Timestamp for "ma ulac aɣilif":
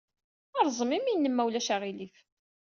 1.35-2.17